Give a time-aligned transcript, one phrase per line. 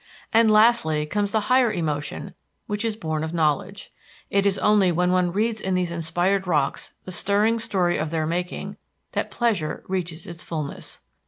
[0.33, 2.33] And lastly comes the higher emotion
[2.65, 3.93] which is born of knowledge.
[4.31, 8.25] It is only when one reads in these inspired rocks the stirring story of their
[8.25, 8.77] making
[9.11, 11.01] that pleasure reaches its fulness.